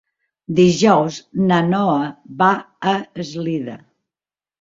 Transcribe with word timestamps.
Dijous 0.59 1.19
na 1.51 1.59
Noa 1.73 2.07
va 2.39 2.47
a 2.93 2.95
Eslida. 3.25 3.77